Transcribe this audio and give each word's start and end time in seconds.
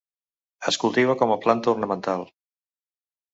Es 0.71 0.79
cultiva 0.83 1.15
com 1.19 1.33
a 1.35 1.37
planta 1.43 1.71
ornamental. 1.75 2.27